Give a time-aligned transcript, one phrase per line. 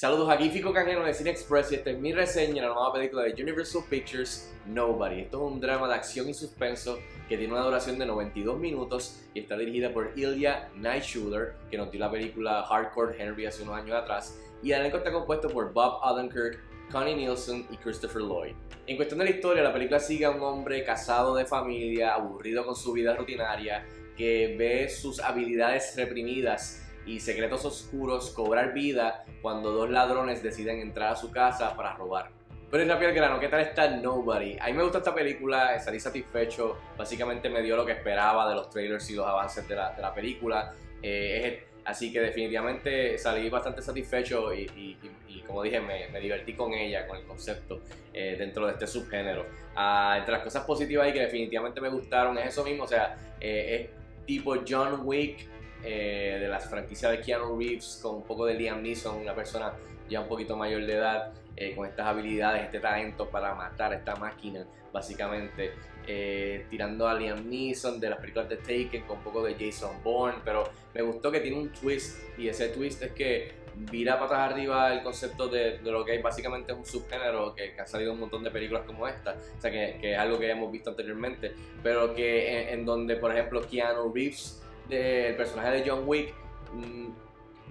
[0.00, 2.92] Saludos, aquí Fico Cajeno de Cine Express y esta es mi reseña de la nueva
[2.92, 5.22] película de Universal Pictures, Nobody.
[5.22, 9.24] Esto es un drama de acción y suspenso que tiene una duración de 92 minutos
[9.34, 13.74] y está dirigida por Ilya Nightshuler, que nos dio la película Hardcore Henry hace unos
[13.74, 14.38] años atrás.
[14.62, 16.60] Y el elenco está compuesto por Bob Odenkirk,
[16.92, 18.54] Connie Nielsen y Christopher Lloyd.
[18.86, 22.64] En cuestión de la historia, la película sigue a un hombre casado de familia, aburrido
[22.64, 23.84] con su vida rutinaria,
[24.16, 31.12] que ve sus habilidades reprimidas y secretos oscuros cobrar vida cuando dos ladrones deciden entrar
[31.12, 32.30] a su casa para robar.
[32.70, 34.58] Pero es rápido el grano, ¿qué tal está Nobody?
[34.60, 38.56] A mí me gusta esta película, salí satisfecho, básicamente me dio lo que esperaba de
[38.56, 40.74] los trailers y los avances de la, de la película.
[41.02, 44.98] Eh, así que definitivamente salí bastante satisfecho y,
[45.46, 47.80] como dije, me, me, divertí con ella, con el concepto
[48.12, 49.46] eh, dentro de este subgénero.
[49.74, 53.16] Ah, entre las cosas positivas y que definitivamente me gustaron es eso mismo, o sea,
[53.40, 55.48] eh, es tipo John Wick
[55.84, 59.72] eh, de las franquicias de Keanu Reeves con un poco de Liam Neeson, una persona
[60.08, 64.16] ya un poquito mayor de edad, eh, con estas habilidades, este talento para matar esta
[64.16, 65.72] máquina, básicamente.
[66.06, 70.02] Eh, tirando a Liam Neeson de las películas de Taken con un poco de Jason
[70.02, 73.52] Bourne, pero me gustó que tiene un twist y ese twist es que
[73.90, 77.86] vira patas arriba el concepto de, lo que hay básicamente un subgénero que, que, ha
[77.86, 80.72] salido un montón de películas como esta, o sea que, que es algo que hemos
[80.72, 86.34] visto anteriormente, pero que en donde por ejemplo Keanu Reeves del personaje de John Wick
[86.72, 87.08] mm,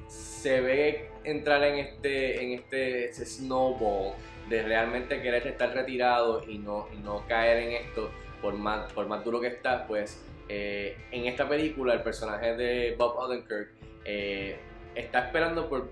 [0.08, 4.14] se ve entrar en este, en este, snowball
[4.50, 8.10] de realmente querer estar retirado y no, no caer en esto
[8.42, 12.96] por más, por más duro que está, pues eh, en esta película el personaje de
[12.98, 13.72] Bob Odenkirk
[14.06, 14.58] eh,
[14.96, 15.90] está esperando por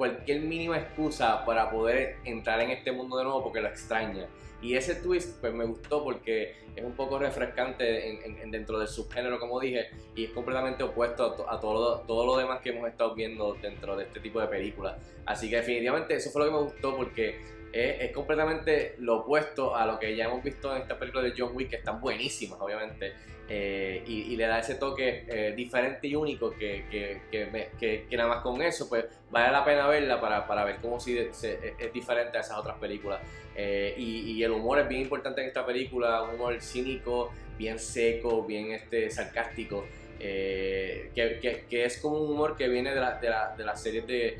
[0.00, 4.28] cualquier mínima excusa para poder entrar en este mundo de nuevo porque lo extraña.
[4.62, 9.38] Y ese twist pues me gustó porque es un poco refrescante en, dentro del subgénero,
[9.38, 13.52] como dije, y es completamente opuesto a, todo, todo lo demás que hemos estado viendo
[13.60, 14.96] dentro de este tipo de películas.
[15.26, 17.38] Así que definitivamente eso fue lo que me gustó porque
[17.72, 21.52] es, completamente lo opuesto a lo que ya hemos visto en estas películas de John
[21.54, 23.14] Wick, que están buenísimas, obviamente,
[23.52, 26.84] eh, y, le da ese toque eh, diferente y único que,
[27.30, 31.18] que, nada más con eso, pues vale la pena verla para, para ver cómo si
[31.18, 33.20] es diferente a esas otras películas.
[33.56, 38.44] Eh, y, el humor es bien importante en esta película, un humor cínico, bien seco,
[38.44, 39.84] bien este, sarcástico,
[40.18, 44.38] que, es como un humor que viene de la, de de la serie de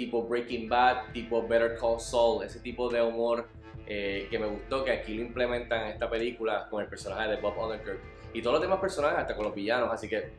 [0.00, 3.48] tipo Breaking Bad, tipo Better Call Saul, ese tipo de humor
[3.86, 7.36] eh, que me gustó, que aquí lo implementan en esta película con el personaje de
[7.36, 7.98] Bob Odenkirk
[8.32, 10.30] y todos los demás personajes, hasta con los villanos, así que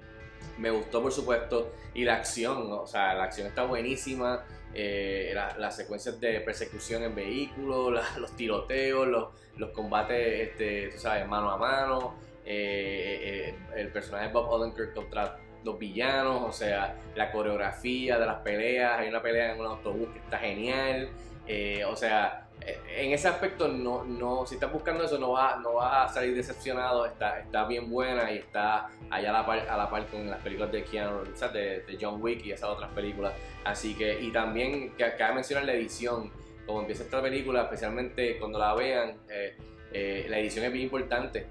[0.58, 5.76] me gustó por supuesto y la acción, o sea, la acción está buenísima, eh, las
[5.76, 12.16] secuencias de persecución en vehículos, los tiroteos, los, combates, este, tú sabes, mano a mano,
[12.44, 18.38] eh, el personaje de Bob Odenkirk contra los villanos, o sea, la coreografía de las
[18.42, 21.10] peleas, hay una pelea en un autobús que está genial,
[21.48, 22.48] eh, o sea,
[22.96, 26.36] en ese aspecto no, no, si estás buscando eso no va, no va a salir
[26.36, 30.30] decepcionado, está, está bien buena y está allá a la par, a la par con
[30.30, 33.34] las películas de Keanu, de, de, John Wick y esas otras películas,
[33.64, 36.32] así que, y también que acaba de mencionar la edición,
[36.66, 39.58] como empieza esta película, especialmente cuando la vean, eh,
[39.94, 41.48] eh, la edición es bien importante,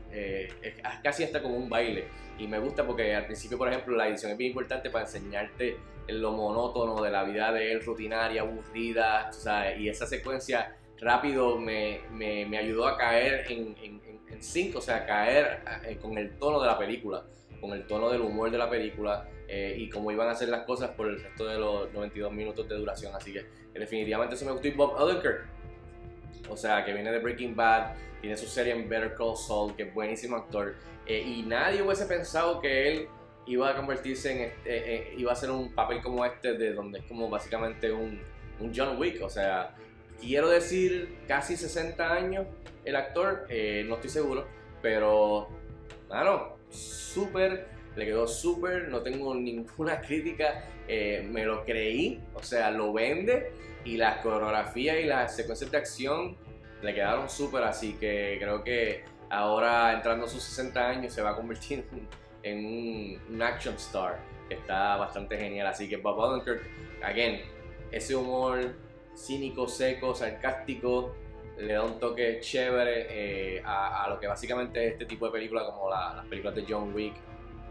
[1.02, 2.06] casi hasta como un baile.
[2.40, 5.76] Y me gusta porque al principio, por ejemplo, la edición es bien importante para enseñarte
[6.08, 9.30] lo monótono de la vida de él, rutinaria, aburrida,
[9.78, 14.80] y esa secuencia rápido me, me, me ayudó a caer en, en, en, sync, o
[14.80, 17.24] sea, caer eh, con el tono de la película,
[17.60, 19.28] con el tono del humor de la película
[19.76, 22.76] y cómo iban a hacer las cosas por el resto de los 92 minutos de
[22.76, 23.12] duración.
[23.16, 24.68] Así que definitivamente eso me gustó.
[24.68, 25.44] Y Bob Odenkirk,
[26.48, 29.84] o sea, que viene de Breaking Bad, tiene su serie en Better Call Saul, que
[29.84, 30.74] es buenísimo actor,
[31.06, 33.08] eh, y nadie hubiese pensado que él
[33.46, 36.72] iba a convertirse en, este, eh, eh, iba a hacer un papel como este, de
[36.72, 38.20] donde es como básicamente un,
[38.60, 39.74] un John Wick, o sea,
[40.20, 42.46] quiero decir casi 60 años
[42.84, 44.46] el actor, no estoy seguro,
[44.82, 45.48] pero,
[46.08, 52.92] bueno, súper, le quedó súper, no tengo ninguna crítica, me lo creí, o sea, lo
[52.92, 53.52] vende
[53.84, 56.36] y las coreografías y las secuencias de acción
[56.82, 61.30] le quedaron súper, así que creo que ahora entrando a sus 60 años se va
[61.30, 61.84] a convertir
[62.42, 66.62] en un, action star, está bastante genial, así que Bob Odenkirk,
[67.02, 67.40] again,
[67.92, 68.74] ese humor
[69.16, 71.14] cínico, seco, sarcástico,
[71.58, 73.06] le da un toque chévere
[73.56, 76.94] eh, a, lo que básicamente es este tipo de películas como las películas de John
[76.94, 77.14] Wick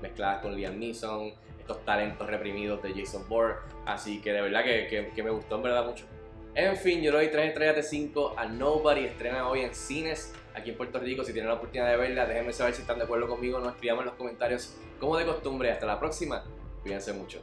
[0.02, 3.56] mezcladas con Liam Neeson, estos talentos reprimidos de Jason Bourne,
[3.86, 6.06] así que de verdad que, que me gustó en verdad mucho.
[6.56, 9.06] En fin, yo le doy 3 estrellas de 5 a Nobody.
[9.06, 11.24] Estrena hoy en cines aquí en Puerto Rico.
[11.24, 13.60] Si tienen la oportunidad de verla, déjenme saber si están de acuerdo conmigo.
[13.60, 15.72] Nos escribamos en los comentarios como de costumbre.
[15.72, 16.44] Hasta la próxima.
[16.82, 17.42] Cuídense mucho.